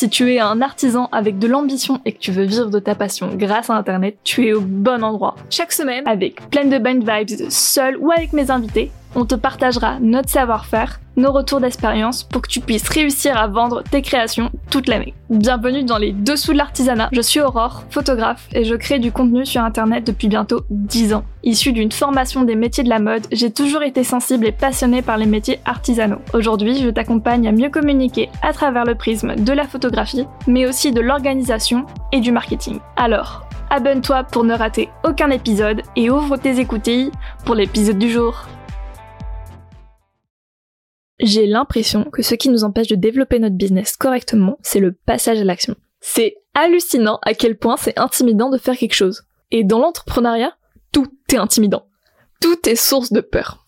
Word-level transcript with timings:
Si 0.00 0.08
tu 0.08 0.32
es 0.32 0.40
un 0.40 0.62
artisan 0.62 1.10
avec 1.12 1.38
de 1.38 1.46
l'ambition 1.46 2.00
et 2.06 2.12
que 2.12 2.18
tu 2.18 2.32
veux 2.32 2.44
vivre 2.44 2.70
de 2.70 2.78
ta 2.78 2.94
passion 2.94 3.34
grâce 3.34 3.68
à 3.68 3.74
Internet, 3.74 4.16
tu 4.24 4.46
es 4.46 4.54
au 4.54 4.62
bon 4.62 5.04
endroit. 5.04 5.36
Chaque 5.50 5.72
semaine, 5.72 6.08
avec 6.08 6.48
plein 6.48 6.64
de 6.64 6.78
Bind 6.78 7.06
Vibes, 7.06 7.50
seul 7.50 7.98
ou 7.98 8.10
avec 8.10 8.32
mes 8.32 8.50
invités, 8.50 8.90
on 9.14 9.24
te 9.24 9.34
partagera 9.34 9.98
notre 10.00 10.28
savoir-faire, 10.28 11.00
nos 11.16 11.32
retours 11.32 11.60
d'expérience 11.60 12.22
pour 12.22 12.42
que 12.42 12.48
tu 12.48 12.60
puisses 12.60 12.88
réussir 12.88 13.36
à 13.36 13.46
vendre 13.46 13.82
tes 13.82 14.02
créations 14.02 14.50
toute 14.70 14.88
l'année. 14.88 15.14
Bienvenue 15.28 15.84
dans 15.84 15.98
les 15.98 16.12
dessous 16.12 16.52
de 16.52 16.58
l'artisanat. 16.58 17.08
Je 17.12 17.20
suis 17.20 17.40
Aurore, 17.40 17.84
photographe, 17.90 18.48
et 18.52 18.64
je 18.64 18.74
crée 18.74 18.98
du 18.98 19.12
contenu 19.12 19.44
sur 19.44 19.62
Internet 19.62 20.06
depuis 20.06 20.28
bientôt 20.28 20.62
10 20.70 21.14
ans. 21.14 21.24
Issue 21.42 21.72
d'une 21.72 21.92
formation 21.92 22.42
des 22.42 22.54
métiers 22.54 22.84
de 22.84 22.88
la 22.88 23.00
mode, 23.00 23.26
j'ai 23.32 23.50
toujours 23.50 23.82
été 23.82 24.04
sensible 24.04 24.46
et 24.46 24.52
passionnée 24.52 25.02
par 25.02 25.18
les 25.18 25.26
métiers 25.26 25.60
artisanaux. 25.64 26.20
Aujourd'hui, 26.32 26.80
je 26.82 26.88
t'accompagne 26.88 27.48
à 27.48 27.52
mieux 27.52 27.70
communiquer 27.70 28.28
à 28.42 28.52
travers 28.52 28.84
le 28.84 28.94
prisme 28.94 29.34
de 29.36 29.52
la 29.52 29.66
photographie, 29.66 30.26
mais 30.46 30.66
aussi 30.66 30.92
de 30.92 31.00
l'organisation 31.00 31.84
et 32.12 32.20
du 32.20 32.32
marketing. 32.32 32.78
Alors, 32.96 33.46
abonne-toi 33.70 34.24
pour 34.24 34.44
ne 34.44 34.54
rater 34.54 34.88
aucun 35.04 35.30
épisode 35.30 35.82
et 35.96 36.10
ouvre 36.10 36.36
tes 36.36 36.58
écoutilles 36.58 37.10
pour 37.44 37.54
l'épisode 37.54 37.98
du 37.98 38.10
jour. 38.10 38.46
J'ai 41.22 41.46
l'impression 41.46 42.04
que 42.04 42.22
ce 42.22 42.34
qui 42.34 42.48
nous 42.48 42.64
empêche 42.64 42.88
de 42.88 42.94
développer 42.94 43.38
notre 43.38 43.56
business 43.56 43.96
correctement, 43.96 44.58
c'est 44.62 44.80
le 44.80 44.92
passage 44.92 45.38
à 45.38 45.44
l'action. 45.44 45.76
C'est 46.00 46.36
hallucinant 46.54 47.18
à 47.22 47.34
quel 47.34 47.58
point 47.58 47.76
c'est 47.76 47.98
intimidant 47.98 48.48
de 48.48 48.56
faire 48.56 48.76
quelque 48.76 48.94
chose. 48.94 49.24
Et 49.50 49.62
dans 49.62 49.80
l'entrepreneuriat, 49.80 50.54
tout 50.92 51.12
est 51.30 51.36
intimidant. 51.36 51.86
Tout 52.40 52.66
est 52.66 52.74
source 52.74 53.12
de 53.12 53.20
peur. 53.20 53.66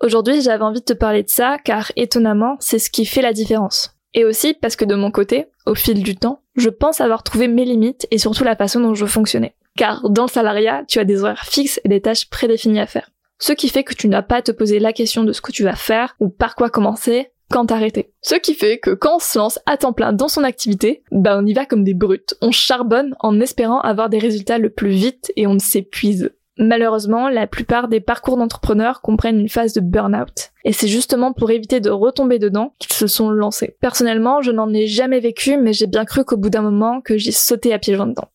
Aujourd'hui, 0.00 0.42
j'avais 0.42 0.64
envie 0.64 0.80
de 0.80 0.84
te 0.84 0.92
parler 0.92 1.22
de 1.22 1.28
ça 1.28 1.58
car 1.64 1.92
étonnamment, 1.94 2.56
c'est 2.58 2.80
ce 2.80 2.90
qui 2.90 3.06
fait 3.06 3.22
la 3.22 3.32
différence. 3.32 3.94
Et 4.12 4.24
aussi 4.24 4.54
parce 4.54 4.74
que 4.74 4.84
de 4.84 4.96
mon 4.96 5.12
côté, 5.12 5.46
au 5.66 5.76
fil 5.76 6.02
du 6.02 6.16
temps, 6.16 6.42
je 6.56 6.68
pense 6.68 7.00
avoir 7.00 7.22
trouvé 7.22 7.46
mes 7.46 7.64
limites 7.64 8.08
et 8.10 8.18
surtout 8.18 8.42
la 8.42 8.56
façon 8.56 8.80
dont 8.80 8.94
je 8.94 9.06
fonctionnais. 9.06 9.54
Car 9.76 10.10
dans 10.10 10.24
le 10.24 10.30
salariat, 10.30 10.84
tu 10.88 10.98
as 10.98 11.04
des 11.04 11.22
horaires 11.22 11.44
fixes 11.44 11.80
et 11.84 11.88
des 11.88 12.00
tâches 12.00 12.28
prédéfinies 12.28 12.80
à 12.80 12.86
faire 12.86 13.08
ce 13.40 13.52
qui 13.52 13.68
fait 13.68 13.84
que 13.84 13.94
tu 13.94 14.08
n'as 14.08 14.22
pas 14.22 14.36
à 14.36 14.42
te 14.42 14.52
poser 14.52 14.78
la 14.78 14.92
question 14.92 15.24
de 15.24 15.32
ce 15.32 15.40
que 15.40 15.50
tu 15.50 15.64
vas 15.64 15.74
faire 15.74 16.14
ou 16.20 16.28
par 16.28 16.54
quoi 16.54 16.70
commencer 16.70 17.32
quand 17.50 17.72
arrêter. 17.72 18.12
Ce 18.22 18.36
qui 18.36 18.54
fait 18.54 18.78
que 18.78 18.90
quand 18.90 19.16
on 19.16 19.18
se 19.18 19.38
lance 19.38 19.58
à 19.66 19.76
temps 19.76 19.92
plein 19.92 20.12
dans 20.12 20.28
son 20.28 20.44
activité, 20.44 21.02
ben 21.10 21.42
on 21.42 21.46
y 21.46 21.52
va 21.52 21.66
comme 21.66 21.82
des 21.82 21.94
brutes. 21.94 22.34
On 22.42 22.52
charbonne 22.52 23.16
en 23.18 23.40
espérant 23.40 23.80
avoir 23.80 24.08
des 24.08 24.18
résultats 24.18 24.58
le 24.58 24.70
plus 24.70 24.90
vite 24.90 25.32
et 25.34 25.48
on 25.48 25.58
s'épuise. 25.58 26.30
Malheureusement, 26.58 27.30
la 27.30 27.46
plupart 27.46 27.88
des 27.88 28.00
parcours 28.00 28.36
d'entrepreneurs 28.36 29.00
comprennent 29.00 29.40
une 29.40 29.48
phase 29.48 29.72
de 29.72 29.80
burn-out. 29.80 30.50
Et 30.64 30.74
c'est 30.74 30.88
justement 30.88 31.32
pour 31.32 31.50
éviter 31.50 31.80
de 31.80 31.88
retomber 31.88 32.38
dedans 32.38 32.74
qu'ils 32.78 32.92
se 32.92 33.06
sont 33.06 33.30
lancés. 33.30 33.76
Personnellement, 33.80 34.42
je 34.42 34.50
n'en 34.50 34.72
ai 34.72 34.86
jamais 34.86 35.20
vécu, 35.20 35.56
mais 35.56 35.72
j'ai 35.72 35.86
bien 35.86 36.04
cru 36.04 36.24
qu'au 36.24 36.36
bout 36.36 36.50
d'un 36.50 36.60
moment, 36.60 37.00
que 37.00 37.16
j'y 37.16 37.32
sauté 37.32 37.72
à 37.72 37.78
pieds 37.78 37.94
joints 37.94 38.08
dedans. 38.08 38.28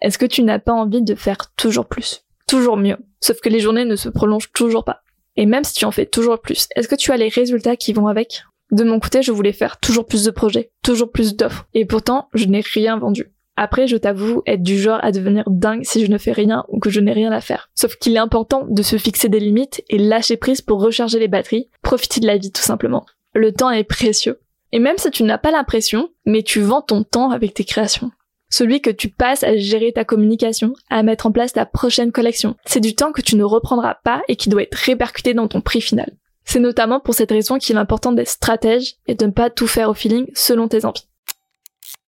Est-ce 0.00 0.18
que 0.18 0.26
tu 0.26 0.44
n'as 0.44 0.60
pas 0.60 0.72
envie 0.72 1.02
de 1.02 1.16
faire 1.16 1.52
toujours 1.56 1.86
plus? 1.86 2.24
Toujours 2.48 2.76
mieux 2.76 2.96
Sauf 3.20 3.40
que 3.40 3.48
les 3.48 3.60
journées 3.60 3.84
ne 3.84 3.96
se 3.96 4.08
prolongent 4.08 4.52
toujours 4.52 4.84
pas. 4.84 5.02
Et 5.36 5.46
même 5.46 5.64
si 5.64 5.74
tu 5.74 5.84
en 5.84 5.90
fais 5.90 6.06
toujours 6.06 6.40
plus, 6.40 6.66
est-ce 6.74 6.88
que 6.88 6.94
tu 6.94 7.12
as 7.12 7.16
les 7.16 7.28
résultats 7.28 7.76
qui 7.76 7.92
vont 7.92 8.08
avec? 8.08 8.44
De 8.70 8.84
mon 8.84 9.00
côté, 9.00 9.22
je 9.22 9.32
voulais 9.32 9.52
faire 9.52 9.78
toujours 9.78 10.06
plus 10.06 10.24
de 10.24 10.30
projets, 10.30 10.72
toujours 10.82 11.12
plus 11.12 11.36
d'offres. 11.36 11.66
Et 11.74 11.84
pourtant, 11.84 12.28
je 12.34 12.46
n'ai 12.46 12.60
rien 12.60 12.98
vendu. 12.98 13.30
Après, 13.56 13.86
je 13.86 13.96
t'avoue 13.96 14.42
être 14.46 14.62
du 14.62 14.78
genre 14.78 14.98
à 15.02 15.12
devenir 15.12 15.44
dingue 15.46 15.84
si 15.84 16.04
je 16.04 16.10
ne 16.10 16.18
fais 16.18 16.32
rien 16.32 16.64
ou 16.68 16.78
que 16.78 16.90
je 16.90 17.00
n'ai 17.00 17.12
rien 17.12 17.30
à 17.32 17.40
faire. 17.40 17.70
Sauf 17.74 17.96
qu'il 17.96 18.16
est 18.16 18.18
important 18.18 18.66
de 18.68 18.82
se 18.82 18.96
fixer 18.96 19.28
des 19.28 19.40
limites 19.40 19.84
et 19.90 19.98
lâcher 19.98 20.38
prise 20.38 20.62
pour 20.62 20.80
recharger 20.80 21.18
les 21.18 21.28
batteries, 21.28 21.68
profiter 21.82 22.20
de 22.20 22.26
la 22.26 22.38
vie 22.38 22.50
tout 22.50 22.62
simplement. 22.62 23.04
Le 23.34 23.52
temps 23.52 23.70
est 23.70 23.84
précieux. 23.84 24.40
Et 24.72 24.78
même 24.78 24.96
si 24.96 25.10
tu 25.10 25.22
n'as 25.22 25.38
pas 25.38 25.50
l'impression, 25.50 26.08
mais 26.24 26.42
tu 26.42 26.60
vends 26.60 26.80
ton 26.80 27.04
temps 27.04 27.30
avec 27.30 27.52
tes 27.52 27.64
créations 27.64 28.10
celui 28.52 28.82
que 28.82 28.90
tu 28.90 29.08
passes 29.08 29.42
à 29.42 29.56
gérer 29.56 29.92
ta 29.92 30.04
communication, 30.04 30.74
à 30.90 31.02
mettre 31.02 31.26
en 31.26 31.32
place 31.32 31.54
ta 31.54 31.64
prochaine 31.64 32.12
collection. 32.12 32.54
C'est 32.66 32.80
du 32.80 32.94
temps 32.94 33.10
que 33.10 33.22
tu 33.22 33.34
ne 33.36 33.44
reprendras 33.44 33.96
pas 34.04 34.22
et 34.28 34.36
qui 34.36 34.50
doit 34.50 34.62
être 34.62 34.74
répercuté 34.74 35.32
dans 35.32 35.48
ton 35.48 35.62
prix 35.62 35.80
final. 35.80 36.12
C'est 36.44 36.60
notamment 36.60 37.00
pour 37.00 37.14
cette 37.14 37.30
raison 37.30 37.58
qu'il 37.58 37.76
est 37.76 37.78
important 37.78 38.12
d'être 38.12 38.28
stratège 38.28 38.96
et 39.06 39.14
de 39.14 39.24
ne 39.24 39.30
pas 39.30 39.48
tout 39.48 39.66
faire 39.66 39.88
au 39.88 39.94
feeling 39.94 40.26
selon 40.34 40.68
tes 40.68 40.84
envies. 40.84 41.08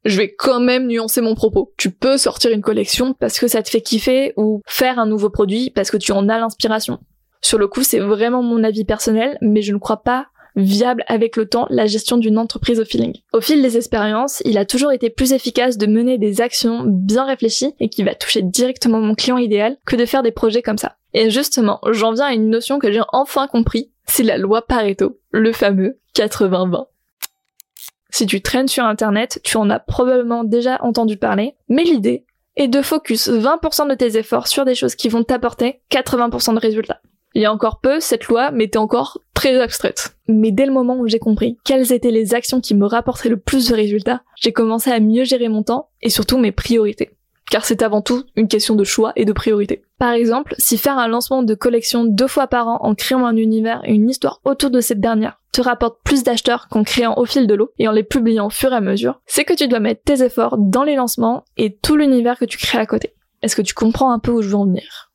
Je 0.04 0.18
vais 0.18 0.34
quand 0.34 0.60
même 0.60 0.86
nuancer 0.86 1.22
mon 1.22 1.34
propos. 1.34 1.72
Tu 1.78 1.90
peux 1.90 2.18
sortir 2.18 2.50
une 2.50 2.60
collection 2.60 3.14
parce 3.14 3.38
que 3.38 3.48
ça 3.48 3.62
te 3.62 3.70
fait 3.70 3.80
kiffer 3.80 4.34
ou 4.36 4.60
faire 4.66 4.98
un 4.98 5.06
nouveau 5.06 5.30
produit 5.30 5.70
parce 5.70 5.90
que 5.90 5.96
tu 5.96 6.12
en 6.12 6.28
as 6.28 6.38
l'inspiration. 6.38 7.00
Sur 7.40 7.58
le 7.58 7.68
coup, 7.68 7.82
c'est 7.82 8.00
vraiment 8.00 8.42
mon 8.42 8.64
avis 8.64 8.84
personnel, 8.84 9.38
mais 9.40 9.62
je 9.62 9.72
ne 9.72 9.78
crois 9.78 10.02
pas 10.02 10.26
viable 10.56 11.04
avec 11.06 11.36
le 11.36 11.46
temps 11.46 11.66
la 11.70 11.86
gestion 11.86 12.16
d'une 12.16 12.38
entreprise 12.38 12.80
au 12.80 12.84
feeling. 12.84 13.14
Au 13.32 13.40
fil 13.40 13.62
des 13.62 13.76
expériences, 13.76 14.42
il 14.44 14.58
a 14.58 14.64
toujours 14.64 14.92
été 14.92 15.10
plus 15.10 15.32
efficace 15.32 15.78
de 15.78 15.86
mener 15.86 16.18
des 16.18 16.40
actions 16.40 16.84
bien 16.86 17.24
réfléchies 17.24 17.74
et 17.80 17.88
qui 17.88 18.02
va 18.02 18.14
toucher 18.14 18.42
directement 18.42 19.00
mon 19.00 19.14
client 19.14 19.38
idéal 19.38 19.76
que 19.86 19.96
de 19.96 20.06
faire 20.06 20.22
des 20.22 20.32
projets 20.32 20.62
comme 20.62 20.78
ça. 20.78 20.96
Et 21.12 21.30
justement, 21.30 21.80
j'en 21.90 22.12
viens 22.12 22.26
à 22.26 22.32
une 22.32 22.50
notion 22.50 22.78
que 22.78 22.92
j'ai 22.92 23.02
enfin 23.12 23.46
compris, 23.46 23.90
c'est 24.06 24.22
la 24.22 24.36
loi 24.36 24.62
Pareto, 24.62 25.18
le 25.30 25.52
fameux 25.52 25.98
80-20. 26.16 26.86
Si 28.10 28.26
tu 28.26 28.42
traînes 28.42 28.68
sur 28.68 28.84
internet, 28.84 29.40
tu 29.42 29.56
en 29.56 29.70
as 29.70 29.80
probablement 29.80 30.44
déjà 30.44 30.78
entendu 30.82 31.16
parler, 31.16 31.54
mais 31.68 31.82
l'idée 31.82 32.24
est 32.56 32.68
de 32.68 32.82
focus 32.82 33.28
20% 33.28 33.88
de 33.88 33.94
tes 33.94 34.16
efforts 34.16 34.46
sur 34.46 34.64
des 34.64 34.76
choses 34.76 34.94
qui 34.94 35.08
vont 35.08 35.24
t'apporter 35.24 35.80
80% 35.90 36.54
de 36.54 36.60
résultats. 36.60 37.00
Il 37.34 37.42
y 37.42 37.46
a 37.46 37.52
encore 37.52 37.80
peu, 37.80 37.98
cette 37.98 38.26
loi 38.26 38.52
m'était 38.52 38.78
encore 38.78 39.18
très 39.44 39.60
abstraite. 39.60 40.16
Mais 40.26 40.52
dès 40.52 40.64
le 40.64 40.72
moment 40.72 40.96
où 40.96 41.06
j'ai 41.06 41.18
compris 41.18 41.58
quelles 41.64 41.92
étaient 41.92 42.10
les 42.10 42.34
actions 42.34 42.62
qui 42.62 42.74
me 42.74 42.86
rapportaient 42.86 43.28
le 43.28 43.38
plus 43.38 43.68
de 43.68 43.74
résultats, 43.74 44.22
j'ai 44.40 44.52
commencé 44.52 44.90
à 44.90 45.00
mieux 45.00 45.24
gérer 45.24 45.48
mon 45.48 45.62
temps 45.62 45.90
et 46.00 46.08
surtout 46.08 46.38
mes 46.38 46.52
priorités. 46.52 47.10
Car 47.50 47.66
c'est 47.66 47.82
avant 47.82 48.00
tout 48.00 48.24
une 48.36 48.48
question 48.48 48.74
de 48.74 48.84
choix 48.84 49.12
et 49.16 49.26
de 49.26 49.32
priorité. 49.34 49.82
Par 49.98 50.12
exemple, 50.12 50.54
si 50.56 50.78
faire 50.78 50.96
un 50.96 51.08
lancement 51.08 51.42
de 51.42 51.54
collection 51.54 52.04
deux 52.04 52.26
fois 52.26 52.46
par 52.46 52.68
an 52.68 52.78
en 52.80 52.94
créant 52.94 53.26
un 53.26 53.36
univers 53.36 53.82
et 53.84 53.92
une 53.92 54.08
histoire 54.08 54.40
autour 54.44 54.70
de 54.70 54.80
cette 54.80 55.00
dernière 55.00 55.38
te 55.52 55.60
rapporte 55.60 55.98
plus 56.04 56.22
d'acheteurs 56.22 56.68
qu'en 56.68 56.82
créant 56.82 57.18
au 57.18 57.26
fil 57.26 57.46
de 57.46 57.54
l'eau 57.54 57.70
et 57.78 57.86
en 57.86 57.92
les 57.92 58.02
publiant 58.02 58.46
au 58.46 58.50
fur 58.50 58.72
et 58.72 58.76
à 58.76 58.80
mesure, 58.80 59.20
c'est 59.26 59.44
que 59.44 59.52
tu 59.52 59.68
dois 59.68 59.78
mettre 59.78 60.02
tes 60.04 60.22
efforts 60.22 60.56
dans 60.56 60.84
les 60.84 60.96
lancements 60.96 61.44
et 61.58 61.76
tout 61.76 61.96
l'univers 61.96 62.38
que 62.38 62.46
tu 62.46 62.56
crées 62.56 62.78
à 62.78 62.86
côté. 62.86 63.14
Est-ce 63.42 63.56
que 63.56 63.62
tu 63.62 63.74
comprends 63.74 64.10
un 64.10 64.18
peu 64.18 64.30
où 64.30 64.40
je 64.40 64.48
veux 64.48 64.56
en 64.56 64.64
venir? 64.64 65.12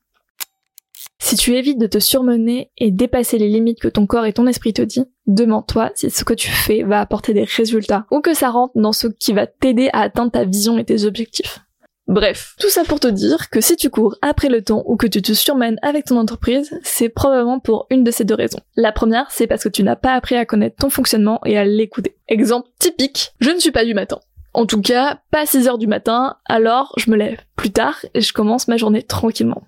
Si 1.30 1.36
tu 1.36 1.54
évites 1.54 1.78
de 1.78 1.86
te 1.86 2.00
surmener 2.00 2.72
et 2.76 2.90
dépasser 2.90 3.38
les 3.38 3.48
limites 3.48 3.78
que 3.78 3.86
ton 3.86 4.04
corps 4.04 4.26
et 4.26 4.32
ton 4.32 4.48
esprit 4.48 4.72
te 4.72 4.82
disent, 4.82 5.06
demande-toi 5.28 5.92
si 5.94 6.10
ce 6.10 6.24
que 6.24 6.34
tu 6.34 6.50
fais 6.50 6.82
va 6.82 6.98
apporter 6.98 7.32
des 7.32 7.44
résultats 7.44 8.04
ou 8.10 8.20
que 8.20 8.34
ça 8.34 8.50
rentre 8.50 8.72
dans 8.74 8.92
ce 8.92 9.06
qui 9.06 9.32
va 9.32 9.46
t'aider 9.46 9.90
à 9.92 10.00
atteindre 10.00 10.32
ta 10.32 10.42
vision 10.42 10.76
et 10.76 10.84
tes 10.84 11.04
objectifs. 11.04 11.60
Bref, 12.08 12.56
tout 12.58 12.68
ça 12.68 12.82
pour 12.82 12.98
te 12.98 13.06
dire 13.06 13.48
que 13.48 13.60
si 13.60 13.76
tu 13.76 13.90
cours 13.90 14.16
après 14.22 14.48
le 14.48 14.60
temps 14.64 14.82
ou 14.86 14.96
que 14.96 15.06
tu 15.06 15.22
te 15.22 15.32
surmènes 15.32 15.78
avec 15.82 16.06
ton 16.06 16.18
entreprise, 16.18 16.76
c'est 16.82 17.08
probablement 17.08 17.60
pour 17.60 17.86
une 17.90 18.02
de 18.02 18.10
ces 18.10 18.24
deux 18.24 18.34
raisons. 18.34 18.58
La 18.74 18.90
première, 18.90 19.30
c'est 19.30 19.46
parce 19.46 19.62
que 19.62 19.68
tu 19.68 19.84
n'as 19.84 19.94
pas 19.94 20.14
appris 20.14 20.34
à 20.34 20.44
connaître 20.44 20.78
ton 20.80 20.90
fonctionnement 20.90 21.38
et 21.46 21.56
à 21.56 21.64
l'écouter. 21.64 22.16
Exemple 22.26 22.68
typique, 22.80 23.34
je 23.38 23.50
ne 23.50 23.60
suis 23.60 23.70
pas 23.70 23.84
du 23.84 23.94
matin. 23.94 24.18
En 24.52 24.66
tout 24.66 24.80
cas, 24.80 25.20
pas 25.30 25.46
6 25.46 25.68
heures 25.68 25.78
du 25.78 25.86
matin, 25.86 26.38
alors 26.46 26.92
je 26.96 27.08
me 27.08 27.16
lève 27.16 27.38
plus 27.54 27.70
tard 27.70 28.04
et 28.14 28.20
je 28.20 28.32
commence 28.32 28.66
ma 28.66 28.76
journée 28.76 29.04
tranquillement. 29.04 29.62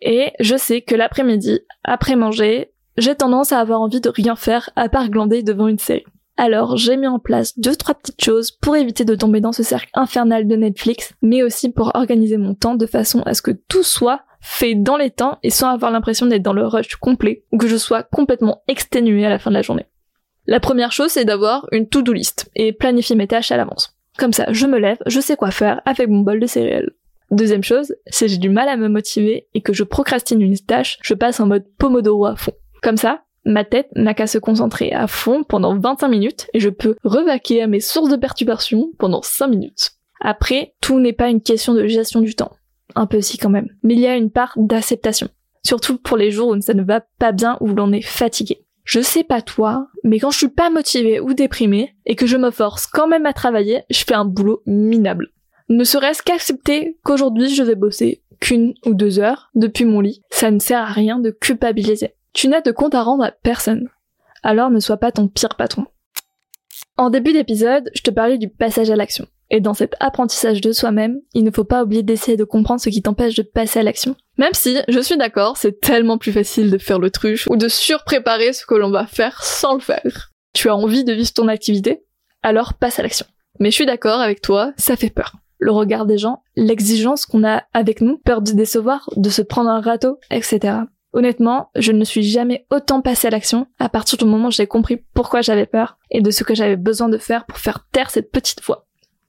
Et 0.00 0.32
je 0.40 0.56
sais 0.56 0.82
que 0.82 0.94
l'après-midi, 0.94 1.60
après 1.84 2.16
manger, 2.16 2.72
j'ai 2.96 3.14
tendance 3.14 3.52
à 3.52 3.60
avoir 3.60 3.80
envie 3.80 4.00
de 4.00 4.08
rien 4.08 4.36
faire 4.36 4.70
à 4.76 4.88
part 4.88 5.10
glander 5.10 5.42
devant 5.42 5.68
une 5.68 5.78
série. 5.78 6.04
Alors 6.38 6.76
j'ai 6.76 6.98
mis 6.98 7.06
en 7.06 7.18
place 7.18 7.58
deux 7.58 7.74
trois 7.74 7.94
petites 7.94 8.22
choses 8.22 8.50
pour 8.50 8.76
éviter 8.76 9.06
de 9.06 9.14
tomber 9.14 9.40
dans 9.40 9.52
ce 9.52 9.62
cercle 9.62 9.88
infernal 9.94 10.46
de 10.46 10.54
Netflix, 10.54 11.14
mais 11.22 11.42
aussi 11.42 11.70
pour 11.70 11.92
organiser 11.94 12.36
mon 12.36 12.54
temps 12.54 12.74
de 12.74 12.84
façon 12.84 13.22
à 13.22 13.32
ce 13.32 13.40
que 13.40 13.52
tout 13.52 13.82
soit 13.82 14.20
fait 14.40 14.74
dans 14.74 14.98
les 14.98 15.10
temps 15.10 15.38
et 15.42 15.50
sans 15.50 15.70
avoir 15.70 15.90
l'impression 15.90 16.26
d'être 16.26 16.42
dans 16.42 16.52
le 16.52 16.66
rush 16.66 16.96
complet 16.96 17.44
ou 17.52 17.58
que 17.58 17.68
je 17.68 17.76
sois 17.76 18.02
complètement 18.02 18.62
exténué 18.68 19.24
à 19.24 19.30
la 19.30 19.38
fin 19.38 19.50
de 19.50 19.56
la 19.56 19.62
journée. 19.62 19.86
La 20.46 20.60
première 20.60 20.92
chose 20.92 21.10
c'est 21.10 21.24
d'avoir 21.24 21.66
une 21.72 21.88
to-do 21.88 22.12
list 22.12 22.50
et 22.54 22.74
planifier 22.74 23.16
mes 23.16 23.26
tâches 23.26 23.50
à 23.50 23.56
l'avance. 23.56 23.96
Comme 24.18 24.32
ça, 24.32 24.46
je 24.52 24.66
me 24.66 24.78
lève, 24.78 24.98
je 25.06 25.20
sais 25.20 25.36
quoi 25.36 25.50
faire 25.50 25.80
avec 25.84 26.08
mon 26.08 26.20
bol 26.20 26.40
de 26.40 26.46
céréales. 26.46 26.92
Deuxième 27.30 27.64
chose, 27.64 27.94
si 28.06 28.28
j'ai 28.28 28.36
du 28.38 28.50
mal 28.50 28.68
à 28.68 28.76
me 28.76 28.88
motiver 28.88 29.48
et 29.54 29.60
que 29.60 29.72
je 29.72 29.82
procrastine 29.82 30.40
une 30.40 30.58
tâche, 30.58 30.98
je 31.02 31.14
passe 31.14 31.40
en 31.40 31.46
mode 31.46 31.66
pomodoro 31.78 32.26
à 32.26 32.36
fond. 32.36 32.52
Comme 32.82 32.96
ça, 32.96 33.24
ma 33.44 33.64
tête 33.64 33.88
n'a 33.96 34.14
qu'à 34.14 34.26
se 34.26 34.38
concentrer 34.38 34.92
à 34.92 35.06
fond 35.06 35.42
pendant 35.42 35.76
25 35.76 36.08
minutes 36.08 36.46
et 36.54 36.60
je 36.60 36.68
peux 36.68 36.96
revaquer 37.02 37.62
à 37.62 37.66
mes 37.66 37.80
sources 37.80 38.10
de 38.10 38.16
perturbation 38.16 38.90
pendant 38.98 39.22
5 39.22 39.48
minutes. 39.48 39.92
Après, 40.20 40.74
tout 40.80 41.00
n'est 41.00 41.12
pas 41.12 41.28
une 41.28 41.42
question 41.42 41.74
de 41.74 41.86
gestion 41.86 42.20
du 42.20 42.34
temps. 42.34 42.52
Un 42.94 43.06
peu 43.06 43.20
si 43.20 43.38
quand 43.38 43.50
même. 43.50 43.68
Mais 43.82 43.94
il 43.94 44.00
y 44.00 44.06
a 44.06 44.16
une 44.16 44.30
part 44.30 44.52
d'acceptation. 44.56 45.28
Surtout 45.64 45.98
pour 45.98 46.16
les 46.16 46.30
jours 46.30 46.48
où 46.48 46.60
ça 46.60 46.74
ne 46.74 46.84
va 46.84 47.00
pas 47.18 47.32
bien 47.32 47.58
ou 47.60 47.70
où 47.70 47.74
l'on 47.74 47.92
est 47.92 48.06
fatigué. 48.06 48.64
Je 48.84 49.00
sais 49.00 49.24
pas 49.24 49.42
toi, 49.42 49.88
mais 50.04 50.20
quand 50.20 50.30
je 50.30 50.38
suis 50.38 50.48
pas 50.48 50.70
motivée 50.70 51.18
ou 51.18 51.34
déprimée 51.34 51.96
et 52.06 52.14
que 52.14 52.26
je 52.26 52.36
me 52.36 52.52
force 52.52 52.86
quand 52.86 53.08
même 53.08 53.26
à 53.26 53.32
travailler, 53.32 53.82
je 53.90 54.04
fais 54.04 54.14
un 54.14 54.24
boulot 54.24 54.62
minable. 54.64 55.32
Ne 55.68 55.84
serait-ce 55.84 56.22
qu'accepter 56.22 56.96
qu'aujourd'hui 57.02 57.54
je 57.54 57.62
vais 57.62 57.74
bosser 57.74 58.22
qu'une 58.40 58.74
ou 58.84 58.94
deux 58.94 59.18
heures 59.18 59.50
depuis 59.54 59.84
mon 59.84 60.00
lit, 60.00 60.22
ça 60.30 60.50
ne 60.50 60.58
sert 60.58 60.80
à 60.80 60.92
rien 60.92 61.18
de 61.18 61.30
culpabiliser. 61.30 62.14
Tu 62.32 62.48
n'as 62.48 62.60
de 62.60 62.70
compte 62.70 62.94
à 62.94 63.02
rendre 63.02 63.24
à 63.24 63.32
personne. 63.32 63.88
Alors 64.42 64.70
ne 64.70 64.78
sois 64.78 64.98
pas 64.98 65.10
ton 65.10 65.26
pire 65.26 65.56
patron. 65.56 65.86
En 66.96 67.10
début 67.10 67.32
d'épisode, 67.32 67.90
je 67.94 68.02
te 68.02 68.10
parlais 68.10 68.38
du 68.38 68.48
passage 68.48 68.90
à 68.90 68.96
l'action. 68.96 69.26
Et 69.50 69.60
dans 69.60 69.74
cet 69.74 69.94
apprentissage 70.00 70.60
de 70.60 70.72
soi-même, 70.72 71.20
il 71.34 71.44
ne 71.44 71.50
faut 71.50 71.64
pas 71.64 71.82
oublier 71.82 72.02
d'essayer 72.02 72.36
de 72.36 72.44
comprendre 72.44 72.80
ce 72.80 72.88
qui 72.88 73.02
t'empêche 73.02 73.34
de 73.34 73.42
passer 73.42 73.80
à 73.80 73.82
l'action. 73.82 74.16
Même 74.38 74.54
si, 74.54 74.78
je 74.88 75.00
suis 75.00 75.16
d'accord, 75.16 75.56
c'est 75.56 75.80
tellement 75.80 76.18
plus 76.18 76.32
facile 76.32 76.70
de 76.70 76.78
faire 76.78 76.98
l'autruche 76.98 77.46
ou 77.48 77.56
de 77.56 77.68
surpréparer 77.68 78.52
ce 78.52 78.66
que 78.66 78.74
l'on 78.74 78.90
va 78.90 79.06
faire 79.06 79.42
sans 79.44 79.74
le 79.74 79.80
faire. 79.80 80.32
Tu 80.52 80.68
as 80.68 80.76
envie 80.76 81.04
de 81.04 81.12
vivre 81.12 81.32
ton 81.32 81.48
activité? 81.48 82.04
Alors 82.42 82.74
passe 82.74 82.98
à 82.98 83.02
l'action. 83.02 83.26
Mais 83.60 83.70
je 83.70 83.76
suis 83.76 83.86
d'accord 83.86 84.20
avec 84.20 84.40
toi, 84.40 84.72
ça 84.76 84.96
fait 84.96 85.10
peur. 85.10 85.34
Le 85.58 85.72
regard 85.72 86.06
des 86.06 86.18
gens, 86.18 86.42
l'exigence 86.54 87.26
qu'on 87.26 87.44
a 87.44 87.64
avec 87.72 88.00
nous, 88.00 88.18
peur 88.18 88.42
de 88.42 88.52
décevoir, 88.52 89.08
de 89.16 89.30
se 89.30 89.42
prendre 89.42 89.70
un 89.70 89.80
râteau, 89.80 90.18
etc. 90.30 90.78
Honnêtement, 91.12 91.70
je 91.76 91.92
ne 91.92 92.04
suis 92.04 92.22
jamais 92.22 92.66
autant 92.70 93.00
passé 93.00 93.28
à 93.28 93.30
l'action 93.30 93.66
à 93.78 93.88
partir 93.88 94.18
du 94.18 94.26
moment 94.26 94.48
où 94.48 94.50
j'ai 94.50 94.66
compris 94.66 95.02
pourquoi 95.14 95.40
j'avais 95.40 95.64
peur 95.64 95.96
et 96.10 96.20
de 96.20 96.30
ce 96.30 96.44
que 96.44 96.54
j'avais 96.54 96.76
besoin 96.76 97.08
de 97.08 97.16
faire 97.16 97.46
pour 97.46 97.58
faire 97.58 97.86
taire 97.90 98.10
cette 98.10 98.30
petite 98.30 98.62
voix. 98.62 98.86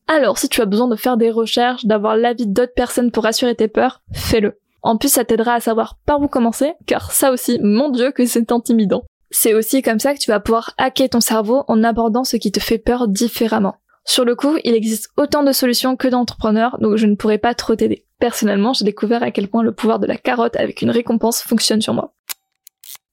Alors, 0.08 0.38
si 0.38 0.50
tu 0.50 0.62
as 0.62 0.66
besoin 0.66 0.88
de 0.88 0.96
faire 0.96 1.18
des 1.18 1.32
recherches, 1.32 1.86
d'avoir 1.86 2.18
l'avis 2.18 2.48
d'autres 2.48 2.74
personnes 2.74 3.12
pour 3.12 3.24
rassurer 3.24 3.56
tes 3.56 3.68
peurs, 3.68 4.02
fais-le. 4.14 4.60
En 4.82 4.98
plus, 4.98 5.12
ça 5.12 5.26
t'aidera 5.26 5.54
à 5.54 5.60
savoir 5.60 5.98
par 6.06 6.22
où 6.22 6.28
commencer, 6.28 6.74
car 6.86 7.12
ça 7.12 7.32
aussi, 7.32 7.60
mon 7.62 7.90
dieu, 7.90 8.12
que 8.12 8.26
c'est 8.26 8.52
intimidant. 8.52 9.04
C'est 9.32 9.54
aussi 9.54 9.82
comme 9.82 10.00
ça 10.00 10.14
que 10.14 10.20
tu 10.20 10.32
vas 10.32 10.40
pouvoir 10.40 10.74
hacker 10.78 11.10
ton 11.10 11.20
cerveau 11.20 11.64
en 11.68 11.84
abordant 11.84 12.24
ce 12.24 12.38
qui 12.38 12.52
te 12.52 12.60
fait 12.60 12.78
peur 12.78 13.08
différemment. 13.08 13.76
Sur 14.08 14.24
le 14.24 14.36
coup, 14.36 14.58
il 14.64 14.74
existe 14.74 15.10
autant 15.18 15.44
de 15.44 15.52
solutions 15.52 15.98
que 15.98 16.08
d'entrepreneurs, 16.08 16.78
donc 16.80 16.96
je 16.96 17.06
ne 17.06 17.16
pourrais 17.16 17.38
pas 17.38 17.54
trop 17.54 17.76
t'aider. 17.76 18.06
Personnellement, 18.20 18.72
j'ai 18.72 18.86
découvert 18.86 19.22
à 19.22 19.32
quel 19.32 19.50
point 19.50 19.64
le 19.64 19.74
pouvoir 19.74 20.00
de 20.00 20.08
la 20.08 20.16
carotte 20.16 20.56
avec 20.56 20.82
une 20.82 20.92
récompense 20.92 21.42
fonctionne 21.42 21.82
sur 21.82 21.94
moi. 21.94 22.14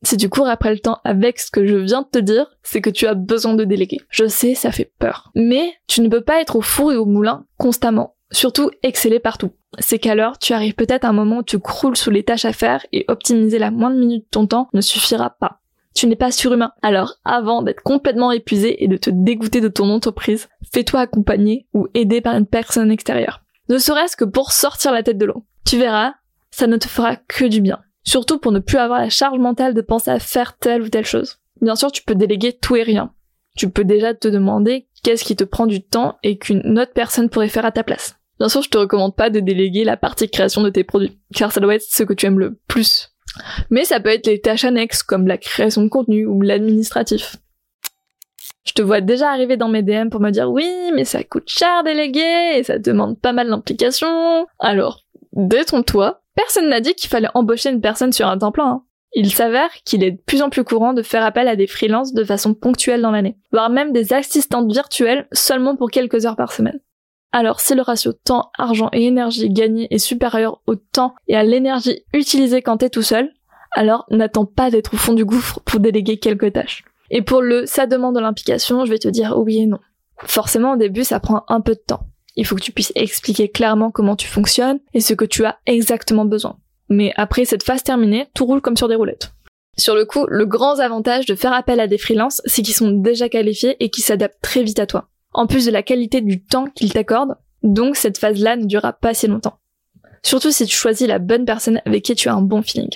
Si 0.05 0.17
tu 0.17 0.29
cours 0.29 0.47
après 0.47 0.73
le 0.73 0.79
temps 0.79 1.01
avec 1.03 1.41
ce 1.41 1.51
que 1.51 1.67
je 1.67 1.77
viens 1.77 2.03
de 2.03 2.07
te 2.07 2.19
dire, 2.19 2.47
c'est 2.63 2.81
que 2.81 2.91
tu 2.91 3.07
as 3.07 3.15
besoin 3.15 3.55
de 3.55 3.65
déléguer. 3.65 3.99
Je 4.09 4.29
sais, 4.29 4.55
ça 4.55 4.71
fait 4.71 4.93
peur. 5.01 5.33
Mais 5.35 5.73
tu 5.89 6.01
ne 6.01 6.09
peux 6.09 6.21
pas 6.21 6.41
être 6.41 6.57
au 6.57 6.61
four 6.61 6.93
et 6.93 6.97
au 6.97 7.07
moulin 7.07 7.45
constamment. 7.59 8.15
Surtout 8.31 8.71
exceller 8.85 9.19
partout. 9.19 9.51
C'est 9.81 9.99
qu'alors 9.99 10.39
tu 10.39 10.53
arrives 10.53 10.75
peut-être 10.75 11.05
à 11.05 11.09
un 11.09 11.13
moment 11.13 11.39
où 11.39 11.43
tu 11.43 11.59
croules 11.59 11.97
sous 11.97 12.11
les 12.11 12.23
tâches 12.23 12.45
à 12.45 12.53
faire 12.53 12.87
et 12.93 13.05
optimiser 13.09 13.59
la 13.59 13.73
moindre 13.73 13.97
minute 13.97 14.25
de 14.25 14.31
ton 14.31 14.47
temps 14.47 14.69
ne 14.75 14.81
suffira 14.81 15.31
pas. 15.31 15.61
Tu 15.95 16.07
n'es 16.07 16.17
pas 16.17 16.33
surhumain. 16.33 16.73
Alors, 16.83 17.15
avant 17.25 17.63
d'être 17.63 17.83
complètement 17.83 18.33
épuisé 18.33 18.83
et 18.83 18.89
de 18.89 18.97
te 18.97 19.11
dégoûter 19.11 19.61
de 19.61 19.69
ton 19.69 19.89
entreprise, 19.91 20.49
fais-toi 20.73 21.01
accompagner 21.01 21.67
ou 21.73 21.87
aider 21.95 22.21
par 22.21 22.37
une 22.37 22.47
personne 22.47 22.91
extérieure. 22.91 23.43
Ne 23.69 23.79
serait-ce 23.79 24.17
que 24.17 24.25
pour 24.25 24.53
sortir 24.53 24.93
la 24.93 25.03
tête 25.03 25.19
de 25.19 25.27
l'eau. 25.27 25.45
Tu 25.65 25.79
verras, 25.79 26.15
ça 26.51 26.67
ne 26.67 26.77
te 26.77 26.89
fera 26.89 27.17
que 27.17 27.45
du 27.45 27.61
bien. 27.61 27.81
Surtout 28.03 28.39
pour 28.39 28.53
ne 28.53 28.59
plus 28.59 28.77
avoir 28.77 29.01
la 29.01 29.09
charge 29.09 29.39
mentale 29.39 29.73
de 29.73 29.81
penser 29.81 30.11
à 30.11 30.19
faire 30.19 30.59
telle 30.59 30.83
ou 30.83 30.89
telle 30.89 31.07
chose. 31.07 31.39
Bien 31.61 31.77
sûr, 31.77 31.91
tu 31.91 32.03
peux 32.03 32.15
déléguer 32.15 32.53
tout 32.53 32.77
et 32.77 32.83
rien. 32.83 33.13
Tu 33.57 33.71
peux 33.71 33.85
déjà 33.85 34.15
te 34.15 34.29
demander 34.29 34.89
qu'est-ce 35.03 35.25
qui 35.25 35.37
te 35.37 35.45
prend 35.45 35.67
du 35.67 35.83
temps 35.83 36.19
et 36.23 36.39
qu'une 36.39 36.79
autre 36.79 36.93
personne 36.93 37.31
pourrait 37.31 37.49
faire 37.49 37.65
à 37.65 37.73
ta 37.73 37.85
place. 37.85 38.17
Bien 38.41 38.49
sûr, 38.49 38.63
je 38.63 38.69
te 38.69 38.79
recommande 38.79 39.15
pas 39.15 39.31
de 39.31 39.41
déléguer 39.41 39.85
la 39.85 39.97
partie 39.97 40.29
création 40.29 40.63
de 40.63 40.71
tes 40.71 40.83
produits, 40.83 41.19
car 41.35 41.53
ça 41.53 41.61
doit 41.61 41.77
être 41.77 41.87
ce 41.89 42.03
que 42.03 42.13
tu 42.13 42.27
aimes 42.27 42.41
le 42.41 42.59
plus. 42.67 43.14
Mais 43.71 43.85
ça 43.85 44.01
peut 44.01 44.11
être 44.11 44.27
les 44.27 44.41
tâches 44.41 44.65
annexes, 44.65 45.03
comme 45.03 45.27
la 45.27 45.39
création 45.39 45.83
de 45.83 45.89
contenu 45.89 46.27
ou 46.27 46.43
l'administratif. 46.43 47.37
Je 48.65 48.73
te 48.73 48.83
vois 48.83 49.01
déjà 49.01 49.31
arriver 49.31 49.57
dans 49.57 49.69
mes 49.69 49.83
DM 49.83 50.09
pour 50.09 50.21
me 50.21 50.31
dire 50.31 50.51
oui, 50.51 50.91
mais 50.95 51.05
ça 51.05 51.23
coûte 51.23 51.49
cher 51.49 51.85
déléguer 51.85 52.57
et 52.57 52.63
ça 52.63 52.79
demande 52.79 53.21
pas 53.21 53.33
mal 53.33 53.49
d'implication. 53.49 54.47
Alors, 54.59 55.03
détrompe-toi, 55.35 56.23
Personne 56.35 56.69
n'a 56.69 56.81
dit 56.81 56.95
qu'il 56.95 57.09
fallait 57.09 57.29
embaucher 57.35 57.71
une 57.71 57.81
personne 57.81 58.13
sur 58.13 58.27
un 58.27 58.39
temps 58.39 58.53
plein. 58.53 58.67
Hein. 58.67 58.83
Il 59.13 59.33
s'avère 59.33 59.71
qu'il 59.85 60.03
est 60.03 60.11
de 60.13 60.21
plus 60.21 60.43
en 60.43 60.51
plus 60.51 60.65
courant 60.65 60.93
de 60.93 61.03
faire 61.03 61.25
appel 61.25 61.47
à 61.47 61.55
des 61.55 61.69
freelances 61.69 62.13
de 62.13 62.25
façon 62.25 62.55
ponctuelle 62.55 63.01
dans 63.01 63.13
l'année, 63.13 63.39
voire 63.53 63.71
même 63.71 63.93
des 63.93 64.13
assistantes 64.13 64.73
virtuelles 64.73 65.29
seulement 65.31 65.77
pour 65.77 65.91
quelques 65.91 66.27
heures 66.27 66.37
par 66.37 66.53
semaine. 66.53 66.81
Alors 67.37 67.59
si 67.59 67.75
le 67.75 67.83
ratio 67.83 68.13
temps, 68.13 68.53
argent 68.57 68.91
et 68.93 69.07
énergie 69.07 69.51
gagné 69.51 69.93
est 69.93 69.99
supérieur 69.99 70.63
au 70.69 70.77
temps 70.77 71.17
et 71.27 71.35
à 71.35 71.43
l'énergie 71.43 72.05
utilisée 72.13 72.63
quand 72.63 72.77
t'es 72.77 72.91
tout 72.91 73.03
seul, 73.03 73.29
alors 73.73 74.07
n'attends 74.09 74.45
pas 74.45 74.71
d'être 74.71 74.95
au 74.95 74.97
fond 74.97 75.15
du 75.15 75.25
gouffre 75.25 75.59
pour 75.65 75.81
déléguer 75.81 76.19
quelques 76.19 76.53
tâches. 76.53 76.85
Et 77.11 77.23
pour 77.23 77.43
le 77.43 77.67
ça 77.67 77.89
demande 77.89 78.15
de 78.15 78.21
l'implication, 78.21 78.85
je 78.85 78.91
vais 78.93 79.01
te 79.01 79.09
dire 79.09 79.37
oui 79.37 79.59
et 79.59 79.67
non. 79.67 79.81
Forcément 80.19 80.75
au 80.75 80.77
début 80.77 81.03
ça 81.03 81.19
prend 81.19 81.43
un 81.49 81.61
peu 81.61 81.75
de 81.75 81.83
temps. 81.85 82.07
Il 82.37 82.47
faut 82.47 82.55
que 82.55 82.61
tu 82.61 82.71
puisses 82.71 82.93
expliquer 82.95 83.49
clairement 83.49 83.91
comment 83.91 84.15
tu 84.15 84.29
fonctionnes 84.29 84.79
et 84.93 85.01
ce 85.01 85.15
que 85.15 85.25
tu 85.25 85.45
as 85.45 85.59
exactement 85.67 86.27
besoin. 86.27 86.59
Mais 86.89 87.13
après 87.17 87.47
cette 87.47 87.65
phase 87.65 87.83
terminée, 87.83 88.29
tout 88.35 88.47
roule 88.47 88.61
comme 88.61 88.77
sur 88.77 88.87
des 88.87 88.95
roulettes. 88.95 89.33
Sur 89.77 89.97
le 89.97 90.05
coup, 90.05 90.25
le 90.29 90.47
grand 90.47 90.79
avantage 90.79 91.27
de 91.27 91.35
faire 91.35 91.53
appel 91.53 91.81
à 91.81 91.89
des 91.89 91.99
freelances, 91.99 92.43
c'est 92.45 92.63
qu'ils 92.63 92.75
sont 92.75 92.93
déjà 92.93 93.29
qualifiés 93.29 93.75
et 93.81 93.91
qu'ils 93.91 94.05
s'adaptent 94.05 94.41
très 94.41 94.63
vite 94.63 94.79
à 94.79 94.87
toi. 94.87 95.09
En 95.35 95.47
plus 95.47 95.67
de 95.67 95.71
la 95.71 95.83
qualité 95.83 96.21
du 96.21 96.43
temps 96.43 96.67
qu'ils 96.67 96.93
t'accordent, 96.93 97.37
donc 97.63 97.97
cette 97.97 98.19
phase-là 98.19 98.57
ne 98.57 98.67
durera 98.67 98.93
pas 98.93 99.15
si 99.15 99.27
longtemps. 99.27 99.59
Surtout 100.23 100.53
si 100.53 100.65
tu 100.65 100.75
choisis 100.75 101.07
la 101.07 101.19
bonne 101.19 101.45
personne 101.45 101.83
avec 101.85 102.05
qui 102.05 102.15
tu 102.15 102.29
as 102.29 102.35
un 102.35 102.41
bon 102.41 102.63
feeling. 102.63 102.91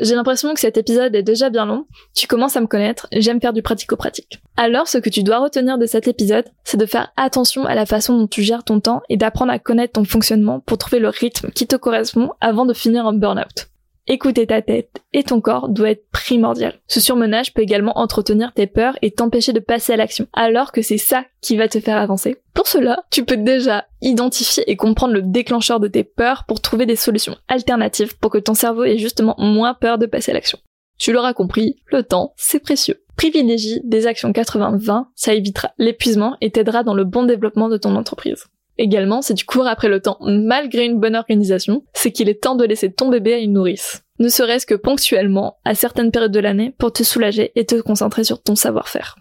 J'ai 0.00 0.16
l'impression 0.16 0.52
que 0.54 0.60
cet 0.60 0.76
épisode 0.76 1.14
est 1.14 1.22
déjà 1.22 1.50
bien 1.50 1.66
long, 1.66 1.86
tu 2.16 2.26
commences 2.26 2.56
à 2.56 2.60
me 2.60 2.66
connaître, 2.66 3.06
j'aime 3.12 3.40
faire 3.40 3.52
du 3.52 3.62
pratico-pratique. 3.62 4.40
Alors 4.56 4.88
ce 4.88 4.98
que 4.98 5.08
tu 5.08 5.22
dois 5.22 5.38
retenir 5.38 5.78
de 5.78 5.86
cet 5.86 6.08
épisode, 6.08 6.46
c'est 6.64 6.76
de 6.76 6.86
faire 6.86 7.12
attention 7.16 7.64
à 7.64 7.76
la 7.76 7.86
façon 7.86 8.18
dont 8.18 8.26
tu 8.26 8.42
gères 8.42 8.64
ton 8.64 8.80
temps 8.80 9.02
et 9.08 9.16
d'apprendre 9.16 9.52
à 9.52 9.60
connaître 9.60 9.92
ton 9.92 10.04
fonctionnement 10.04 10.58
pour 10.58 10.78
trouver 10.78 10.98
le 10.98 11.10
rythme 11.10 11.50
qui 11.52 11.68
te 11.68 11.76
correspond 11.76 12.32
avant 12.40 12.66
de 12.66 12.74
finir 12.74 13.06
en 13.06 13.12
burn-out. 13.12 13.68
Écouter 14.06 14.46
ta 14.46 14.60
tête 14.60 15.02
et 15.14 15.22
ton 15.22 15.40
corps 15.40 15.70
doit 15.70 15.90
être 15.90 16.10
primordial. 16.10 16.74
Ce 16.86 17.00
surmenage 17.00 17.54
peut 17.54 17.62
également 17.62 17.98
entretenir 17.98 18.52
tes 18.52 18.66
peurs 18.66 18.98
et 19.00 19.10
t'empêcher 19.10 19.54
de 19.54 19.60
passer 19.60 19.94
à 19.94 19.96
l'action, 19.96 20.26
alors 20.34 20.72
que 20.72 20.82
c'est 20.82 20.98
ça 20.98 21.24
qui 21.40 21.56
va 21.56 21.68
te 21.68 21.80
faire 21.80 21.96
avancer. 21.96 22.36
Pour 22.52 22.66
cela, 22.66 23.02
tu 23.10 23.24
peux 23.24 23.38
déjà 23.38 23.86
identifier 24.02 24.70
et 24.70 24.76
comprendre 24.76 25.14
le 25.14 25.22
déclencheur 25.22 25.80
de 25.80 25.88
tes 25.88 26.04
peurs 26.04 26.44
pour 26.46 26.60
trouver 26.60 26.84
des 26.84 26.96
solutions 26.96 27.36
alternatives 27.48 28.18
pour 28.18 28.30
que 28.30 28.36
ton 28.36 28.52
cerveau 28.52 28.84
ait 28.84 28.98
justement 28.98 29.36
moins 29.38 29.72
peur 29.72 29.96
de 29.96 30.04
passer 30.04 30.32
à 30.32 30.34
l'action. 30.34 30.58
Tu 30.98 31.12
l'auras 31.12 31.32
compris, 31.32 31.76
le 31.86 32.02
temps, 32.02 32.34
c'est 32.36 32.60
précieux. 32.60 33.02
Privilégie 33.16 33.80
des 33.84 34.06
actions 34.06 34.32
80-20, 34.32 35.06
ça 35.14 35.32
évitera 35.32 35.70
l'épuisement 35.78 36.36
et 36.42 36.50
t'aidera 36.50 36.82
dans 36.82 36.94
le 36.94 37.04
bon 37.04 37.22
développement 37.22 37.70
de 37.70 37.78
ton 37.78 37.96
entreprise. 37.96 38.44
Également, 38.78 39.22
si 39.22 39.34
tu 39.34 39.44
cours 39.44 39.66
après 39.66 39.88
le 39.88 40.00
temps 40.00 40.18
malgré 40.20 40.84
une 40.84 40.98
bonne 40.98 41.16
organisation, 41.16 41.84
c'est 41.92 42.12
qu'il 42.12 42.28
est 42.28 42.42
temps 42.42 42.56
de 42.56 42.64
laisser 42.64 42.92
ton 42.92 43.08
bébé 43.08 43.34
à 43.34 43.38
une 43.38 43.52
nourrice. 43.52 44.02
Ne 44.18 44.28
serait-ce 44.28 44.66
que 44.66 44.74
ponctuellement, 44.74 45.58
à 45.64 45.74
certaines 45.74 46.10
périodes 46.10 46.32
de 46.32 46.40
l'année, 46.40 46.74
pour 46.78 46.92
te 46.92 47.02
soulager 47.02 47.52
et 47.56 47.66
te 47.66 47.80
concentrer 47.80 48.24
sur 48.24 48.42
ton 48.42 48.54
savoir-faire. 48.54 49.16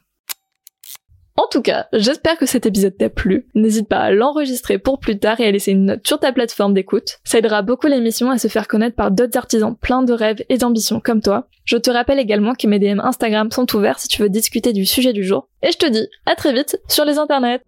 En 1.35 1.47
tout 1.49 1.63
cas, 1.63 1.87
j'espère 1.93 2.37
que 2.37 2.45
cet 2.45 2.67
épisode 2.67 2.95
t'a 2.95 3.09
plu. 3.09 3.47
N'hésite 3.55 3.89
pas 3.89 3.97
à 3.97 4.11
l'enregistrer 4.11 4.77
pour 4.77 4.99
plus 4.99 5.17
tard 5.17 5.39
et 5.39 5.47
à 5.47 5.51
laisser 5.51 5.71
une 5.71 5.85
note 5.85 6.05
sur 6.05 6.19
ta 6.19 6.31
plateforme 6.31 6.75
d'écoute. 6.75 7.17
Ça 7.23 7.39
aidera 7.39 7.63
beaucoup 7.63 7.87
l'émission 7.87 8.29
à 8.29 8.37
se 8.37 8.47
faire 8.47 8.67
connaître 8.67 8.95
par 8.95 9.09
d'autres 9.09 9.37
artisans 9.37 9.75
pleins 9.75 10.03
de 10.03 10.13
rêves 10.13 10.43
et 10.49 10.59
d'ambitions 10.59 10.99
comme 10.99 11.21
toi. 11.21 11.47
Je 11.65 11.77
te 11.77 11.89
rappelle 11.89 12.19
également 12.19 12.53
que 12.53 12.67
mes 12.67 12.77
DM 12.77 12.99
Instagram 12.99 13.49
sont 13.49 13.75
ouverts 13.75 13.97
si 13.97 14.07
tu 14.07 14.21
veux 14.21 14.29
discuter 14.29 14.73
du 14.73 14.85
sujet 14.85 15.11
du 15.11 15.23
jour. 15.23 15.47
Et 15.63 15.71
je 15.71 15.77
te 15.77 15.89
dis 15.89 16.07
à 16.27 16.35
très 16.35 16.53
vite 16.53 16.79
sur 16.87 17.03
les 17.03 17.17
internets. 17.17 17.61